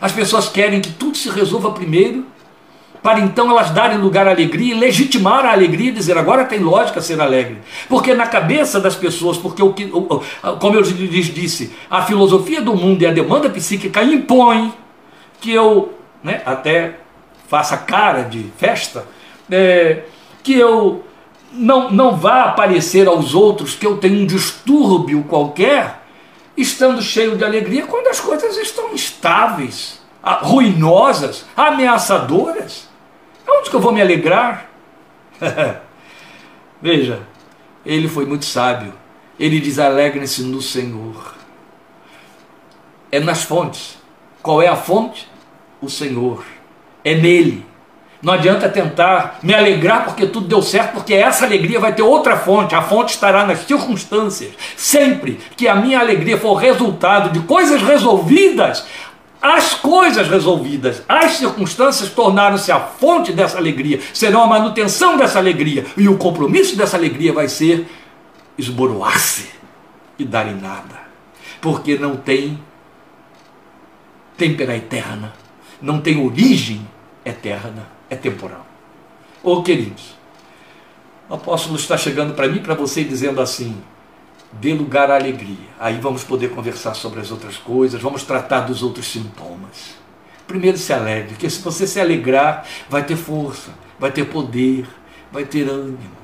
[0.00, 2.26] As pessoas querem que tudo se resolva primeiro
[3.02, 6.58] para então elas darem lugar à alegria e legitimar a alegria e dizer agora tem
[6.58, 7.58] lógica ser alegre.
[7.88, 9.88] Porque na cabeça das pessoas, porque o que,
[10.58, 14.72] como eu lhes disse, a filosofia do mundo e a demanda psíquica impõe
[15.40, 16.96] que eu né, até
[17.46, 19.06] faça cara de festa,
[19.48, 20.02] é,
[20.42, 21.04] que eu
[21.52, 26.05] não, não vá aparecer aos outros que eu tenho um distúrbio qualquer,
[26.56, 32.88] estando cheio de alegria, quando as coisas estão instáveis, ruinosas, ameaçadoras.
[33.48, 34.70] Onde que eu vou me alegrar?
[36.80, 37.22] Veja,
[37.84, 38.92] ele foi muito sábio.
[39.38, 41.34] Ele diz: alegrem-se no Senhor.
[43.10, 43.98] É nas fontes.
[44.42, 45.28] Qual é a fonte?
[45.80, 46.44] O Senhor.
[47.04, 47.65] É nele.
[48.26, 52.36] Não adianta tentar me alegrar porque tudo deu certo, porque essa alegria vai ter outra
[52.36, 52.74] fonte.
[52.74, 54.50] A fonte estará nas circunstâncias.
[54.76, 58.84] Sempre que a minha alegria for resultado de coisas resolvidas,
[59.40, 65.86] as coisas resolvidas, as circunstâncias tornaram-se a fonte dessa alegria, serão a manutenção dessa alegria,
[65.96, 67.86] e o compromisso dessa alegria vai ser
[68.58, 69.50] esboroar-se
[70.18, 71.00] e dar em nada,
[71.60, 72.58] porque não tem
[74.36, 75.32] têmpera eterna,
[75.80, 76.84] não tem origem
[77.24, 78.66] eterna, é temporal.
[79.42, 80.16] Oh, queridos,
[81.28, 83.76] o apóstolo está chegando para mim, para você, dizendo assim:
[84.52, 85.68] dê lugar à alegria.
[85.78, 89.96] Aí vamos poder conversar sobre as outras coisas, vamos tratar dos outros sintomas.
[90.46, 94.86] Primeiro se alegre, porque se você se alegrar, vai ter força, vai ter poder,
[95.32, 96.16] vai ter ânimo.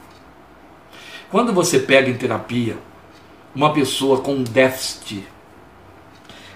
[1.30, 2.76] Quando você pega em terapia
[3.54, 5.26] uma pessoa com um déficit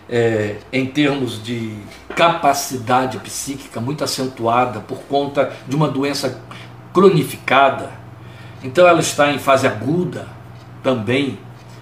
[0.09, 1.77] é, em termos de
[2.15, 6.41] capacidade psíquica muito acentuada por conta de uma doença
[6.93, 7.91] cronificada,
[8.63, 10.27] então ela está em fase aguda
[10.83, 11.39] também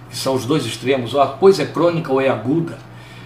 [0.09, 2.77] que são os dois extremos, ou a coisa é crônica ou é aguda.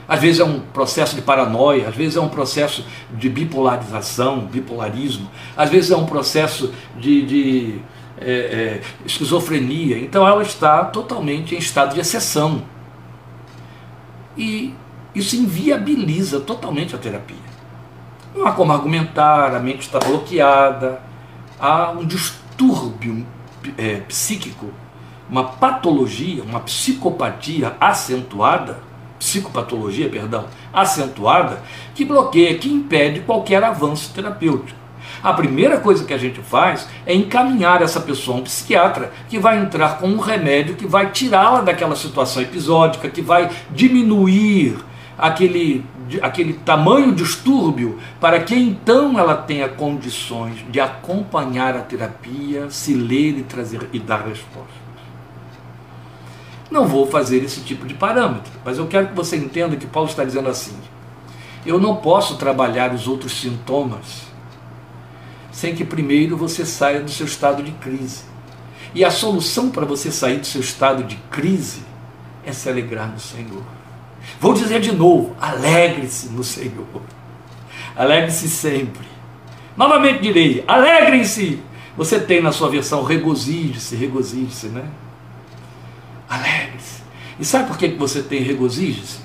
[0.07, 2.83] Às vezes é um processo de paranoia, às vezes é um processo
[3.13, 7.79] de bipolarização, bipolarismo, às vezes é um processo de, de
[8.19, 9.99] é, é, esquizofrenia.
[9.99, 12.63] Então ela está totalmente em estado de exceção.
[14.35, 14.73] E
[15.13, 17.37] isso inviabiliza totalmente a terapia.
[18.35, 21.01] Não há como argumentar, a mente está bloqueada,
[21.59, 23.25] há um distúrbio
[23.77, 24.67] é, psíquico
[25.29, 28.79] uma patologia, uma psicopatia acentuada,
[29.19, 31.61] psicopatologia, perdão, acentuada,
[31.93, 34.79] que bloqueia, que impede qualquer avanço terapêutico.
[35.21, 39.37] A primeira coisa que a gente faz é encaminhar essa pessoa a um psiquiatra que
[39.37, 44.77] vai entrar com um remédio que vai tirá-la daquela situação episódica, que vai diminuir
[45.19, 45.85] aquele,
[46.21, 53.37] aquele tamanho distúrbio para que então ela tenha condições de acompanhar a terapia, se ler
[53.37, 54.79] e trazer e dar respostas.
[56.71, 60.09] Não vou fazer esse tipo de parâmetro, mas eu quero que você entenda que Paulo
[60.09, 60.75] está dizendo assim:
[61.65, 64.29] eu não posso trabalhar os outros sintomas
[65.51, 68.23] sem que primeiro você saia do seu estado de crise.
[68.95, 71.81] E a solução para você sair do seu estado de crise
[72.45, 73.78] é se alegrar no Senhor.
[74.39, 76.85] Vou dizer de novo: alegre-se no Senhor.
[77.95, 79.07] Alegre-se sempre.
[79.75, 81.61] Novamente direi: alegrem-se.
[81.97, 84.85] Você tem na sua versão regozije-se, regozije-se, né?
[86.29, 87.01] Alegre-se.
[87.37, 89.19] E sabe por que você tem regozije-se?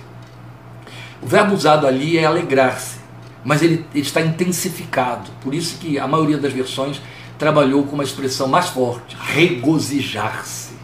[1.22, 2.98] O verbo usado ali é alegrar-se,
[3.44, 5.30] mas ele, ele está intensificado.
[5.40, 7.00] Por isso que a maioria das versões
[7.38, 10.74] trabalhou com uma expressão mais forte, regozijar-se.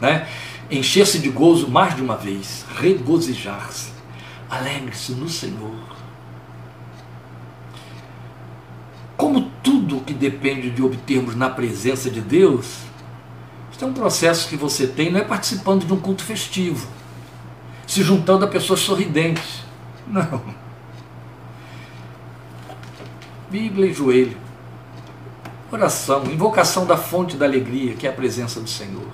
[0.00, 0.26] Né?
[0.70, 3.92] Encher-se de gozo mais de uma vez, regozijar-se.
[4.48, 5.94] Alegre-se no Senhor.
[9.16, 12.78] Como tudo que depende de obtermos na presença de Deus,
[13.72, 16.86] isso é um processo que você tem, não é participando de um culto festivo,
[17.86, 19.62] se juntando a pessoas sorridentes.
[20.06, 20.42] Não.
[23.50, 24.36] Bíblia e joelho.
[25.70, 29.08] Oração, invocação da fonte da alegria, que é a presença do Senhor.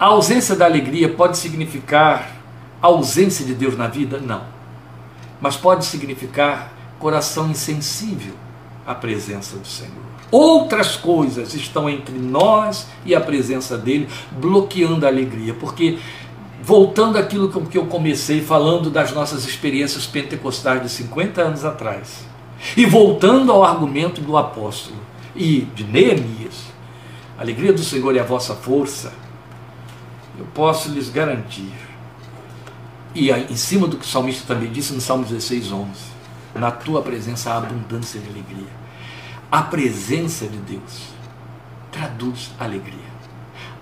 [0.00, 2.34] A ausência da alegria pode significar
[2.80, 4.18] ausência de Deus na vida?
[4.18, 4.44] Não.
[5.38, 8.32] Mas pode significar coração insensível
[8.86, 9.92] à presença do Senhor.
[10.30, 15.98] Outras coisas estão entre nós e a presença dele, bloqueando a alegria, porque
[16.62, 22.24] voltando àquilo que eu comecei falando das nossas experiências pentecostais de 50 anos atrás,
[22.74, 24.96] e voltando ao argumento do apóstolo
[25.36, 26.70] e de Neemias,
[27.36, 29.12] a alegria do Senhor é a vossa força,
[30.40, 31.70] eu posso lhes garantir,
[33.14, 35.90] e em cima do que o salmista também disse no Salmo 16, 11,
[36.54, 38.80] na tua presença há abundância de alegria.
[39.52, 41.10] A presença de Deus
[41.92, 43.10] traduz alegria.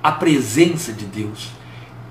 [0.03, 1.51] A presença de Deus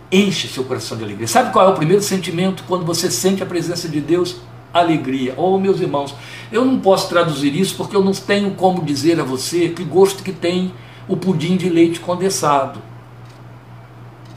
[0.10, 1.28] enche seu coração de alegria.
[1.28, 4.38] Sabe qual é o primeiro sentimento quando você sente a presença de Deus?
[4.74, 5.34] Alegria.
[5.36, 6.16] Oh, meus irmãos,
[6.52, 10.24] eu não posso traduzir isso porque eu não tenho como dizer a você que gosto
[10.24, 10.74] que tem
[11.08, 12.80] o pudim de leite condensado.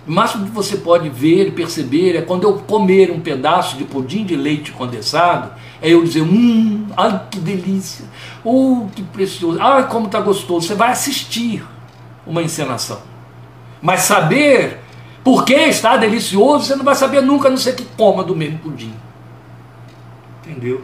[0.06, 3.84] O máximo que você pode ver e perceber é quando eu comer um pedaço de
[3.84, 8.06] pudim de leite condensado, é eu dizer, hum, ai que delícia,
[8.42, 10.66] oh que precioso, ai como está gostoso.
[10.66, 11.62] Você vai assistir
[12.26, 13.00] uma encenação.
[13.80, 14.80] Mas saber
[15.22, 18.34] por que está delicioso, você não vai saber nunca, a não ser que coma do
[18.34, 18.94] mesmo pudim.
[20.44, 20.82] Entendeu?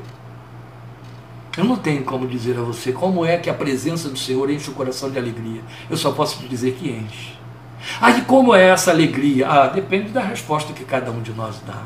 [1.56, 4.70] Eu não tenho como dizer a você como é que a presença do Senhor enche
[4.70, 5.62] o coração de alegria.
[5.88, 7.32] Eu só posso te dizer que enche.
[8.00, 9.48] Aí como é essa alegria?
[9.48, 11.82] Ah, depende da resposta que cada um de nós dá.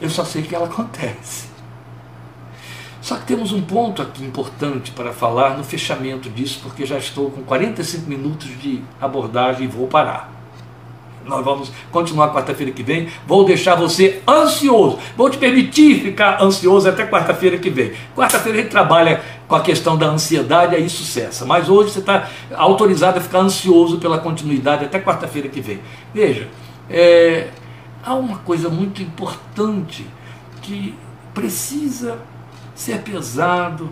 [0.00, 1.48] Eu só sei que ela acontece.
[3.00, 7.30] Só que temos um ponto aqui importante para falar no fechamento disso, porque já estou
[7.30, 10.32] com 45 minutos de abordagem e vou parar.
[11.24, 13.08] Nós vamos continuar quarta-feira que vem.
[13.26, 14.98] Vou deixar você ansioso.
[15.16, 17.92] Vou te permitir ficar ansioso até quarta-feira que vem.
[18.14, 21.44] Quarta-feira a gente trabalha com a questão da ansiedade, aí isso cessa.
[21.44, 25.80] Mas hoje você está autorizado a ficar ansioso pela continuidade até quarta-feira que vem.
[26.12, 26.48] Veja,
[26.90, 27.48] é,
[28.04, 30.06] há uma coisa muito importante
[30.60, 30.94] que
[31.32, 32.18] precisa
[32.74, 33.90] ser pesado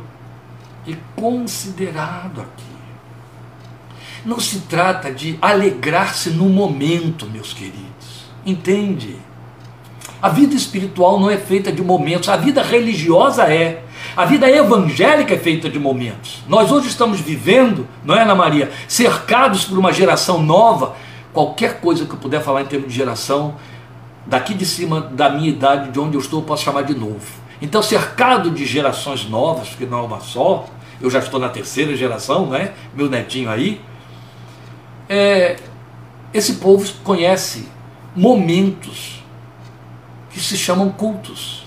[0.86, 2.71] e considerado aqui.
[4.24, 8.26] Não se trata de alegrar-se no momento, meus queridos.
[8.46, 9.16] Entende?
[10.20, 13.82] A vida espiritual não é feita de momentos, a vida religiosa é.
[14.16, 16.42] A vida evangélica é feita de momentos.
[16.48, 20.94] Nós hoje estamos vivendo, não é, Ana Maria, cercados por uma geração nova.
[21.32, 23.56] Qualquer coisa que eu puder falar em termos de geração,
[24.26, 27.26] daqui de cima da minha idade, de onde eu estou, eu posso chamar de novo.
[27.60, 30.66] Então, cercado de gerações novas, porque não é uma só,
[31.00, 32.72] eu já estou na terceira geração, né?
[32.94, 33.80] meu netinho aí,
[35.14, 35.56] é,
[36.32, 37.68] esse povo conhece
[38.16, 39.22] momentos
[40.30, 41.66] que se chamam cultos.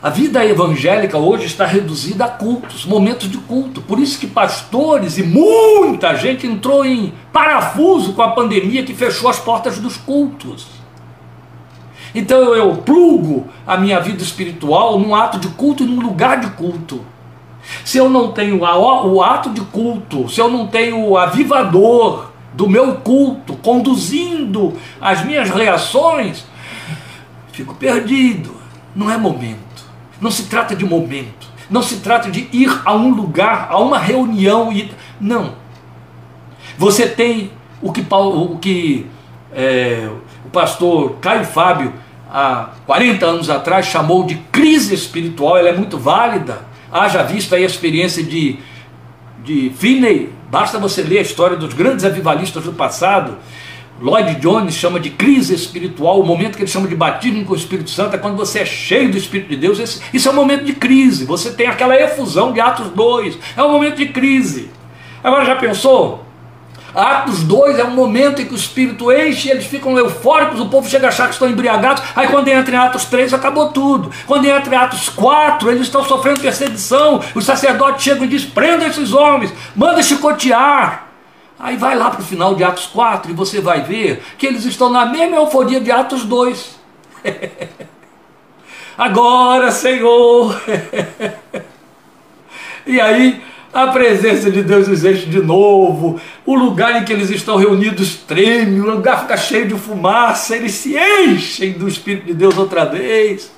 [0.00, 3.82] A vida evangélica hoje está reduzida a cultos, momentos de culto.
[3.82, 9.28] Por isso que pastores e muita gente entrou em parafuso com a pandemia que fechou
[9.28, 10.68] as portas dos cultos.
[12.14, 16.50] Então eu plugo a minha vida espiritual num ato de culto e num lugar de
[16.50, 17.04] culto.
[17.84, 22.68] Se eu não tenho o ato de culto, se eu não tenho o avivador do
[22.68, 26.44] meu culto conduzindo as minhas reações,
[27.52, 28.54] fico perdido.
[28.94, 29.84] Não é momento.
[30.20, 31.48] Não se trata de momento.
[31.70, 35.54] Não se trata de ir a um lugar, a uma reunião e não.
[36.76, 37.50] Você tem
[37.80, 39.06] o que o que
[39.52, 40.08] é,
[40.52, 41.92] pastor Caio Fábio,
[42.30, 46.71] há 40 anos atrás, chamou de crise espiritual, ela é muito válida.
[46.92, 48.58] Haja visto aí a experiência de,
[49.42, 53.38] de Finney, basta você ler a história dos grandes avivalistas do passado.
[54.00, 57.56] Lloyd Jones chama de crise espiritual, o momento que ele chama de batismo com o
[57.56, 59.78] Espírito Santo é quando você é cheio do Espírito de Deus.
[59.78, 63.62] Esse, isso é um momento de crise, você tem aquela efusão de Atos 2, é
[63.62, 64.70] um momento de crise.
[65.22, 66.26] Agora já pensou?
[66.94, 70.88] Atos 2 é um momento em que o Espírito enche, eles ficam eufóricos, o povo
[70.88, 74.10] chega a achar que estão embriagados, aí quando entra em Atos 3 acabou tudo.
[74.26, 78.86] Quando entra em Atos 4, eles estão sofrendo perseguição, os sacerdotes chegam e dizem: prenda
[78.86, 81.08] esses homens, manda chicotear.
[81.58, 84.64] Aí vai lá para o final de Atos 4 e você vai ver que eles
[84.64, 86.78] estão na mesma euforia de Atos 2.
[88.98, 90.60] Agora, Senhor.
[92.84, 97.56] e aí a presença de Deus existe de novo, o lugar em que eles estão
[97.56, 102.58] reunidos treme, o lugar fica cheio de fumaça, eles se enchem do Espírito de Deus
[102.58, 103.50] outra vez.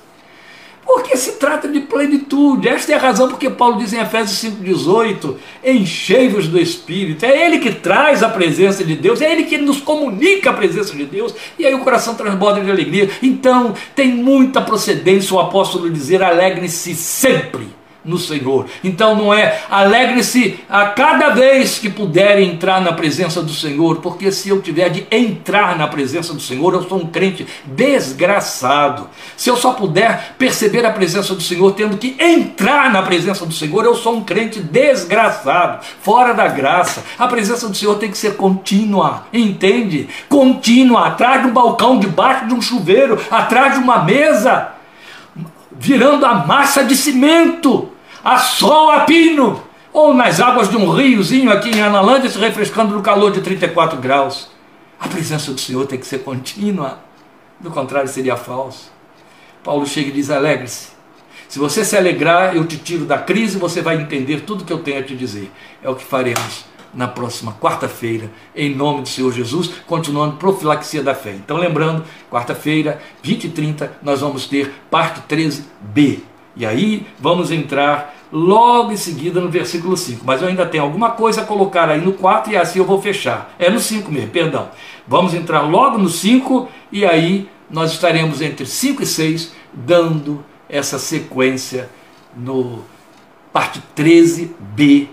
[0.85, 2.69] Porque se trata de plenitude.
[2.69, 7.25] Esta é a razão porque Paulo diz em Efésios 5,18: enchei-vos do Espírito.
[7.25, 10.95] É Ele que traz a presença de Deus, é Ele que nos comunica a presença
[10.95, 13.09] de Deus, e aí o coração transborda de alegria.
[13.21, 17.74] Então, tem muita procedência o apóstolo dizer: alegre-se sempre
[18.05, 18.67] no Senhor.
[18.83, 24.31] Então não é alegre-se a cada vez que puder entrar na presença do Senhor, porque
[24.31, 29.09] se eu tiver de entrar na presença do Senhor, eu sou um crente desgraçado.
[29.35, 33.53] Se eu só puder perceber a presença do Senhor tendo que entrar na presença do
[33.53, 37.03] Senhor, eu sou um crente desgraçado, fora da graça.
[37.17, 40.07] A presença do Senhor tem que ser contínua, entende?
[40.29, 44.75] Contínua, atrás de um balcão, debaixo de um chuveiro, atrás de uma mesa
[45.77, 47.89] virando a massa de cimento
[48.25, 49.61] a sol a pino,
[49.93, 53.99] ou nas águas de um riozinho aqui em Analândia se refrescando no calor de 34
[53.99, 54.49] graus.
[54.99, 56.97] A presença do Senhor tem que ser contínua,
[57.59, 58.91] do contrário seria falso.
[59.63, 60.95] Paulo chega e diz: alegre-se.
[61.47, 64.79] Se você se alegrar, eu te tiro da crise, você vai entender tudo que eu
[64.79, 65.51] tenho a te dizer.
[65.83, 66.65] É o que faremos
[66.95, 71.31] na próxima quarta-feira, em nome do Senhor Jesus, continuando profilaxia da fé.
[71.31, 76.21] Então, lembrando, quarta-feira, 20 e 30, nós vamos ter parte 13b.
[76.55, 80.25] E aí vamos entrar logo em seguida no versículo 5.
[80.25, 83.01] Mas eu ainda tenho alguma coisa a colocar aí no 4 e assim eu vou
[83.01, 83.55] fechar.
[83.57, 84.69] É no 5 mesmo, perdão.
[85.07, 90.99] Vamos entrar logo no 5 e aí nós estaremos entre 5 e 6 dando essa
[90.99, 91.89] sequência
[92.35, 92.83] no
[93.53, 95.07] parte 13b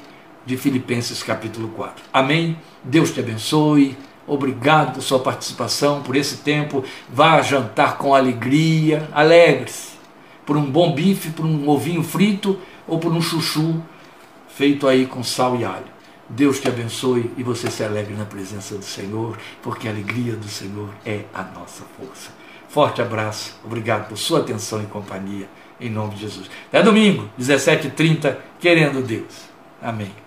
[0.44, 2.04] de Filipenses capítulo 4.
[2.12, 2.58] Amém?
[2.82, 3.96] Deus te abençoe.
[4.26, 6.82] Obrigado por sua participação, por esse tempo.
[7.08, 9.92] Vá jantar com alegria, alegre-se
[10.44, 12.58] por um bom bife, por um ovinho frito
[12.92, 13.82] ou por um chuchu
[14.48, 15.90] feito aí com sal e alho.
[16.28, 20.46] Deus te abençoe e você se alegre na presença do Senhor, porque a alegria do
[20.46, 22.30] Senhor é a nossa força.
[22.68, 25.48] Forte abraço, obrigado por sua atenção e companhia,
[25.80, 26.50] em nome de Jesus.
[26.68, 29.48] Até domingo, 17h30, querendo Deus.
[29.80, 30.21] Amém.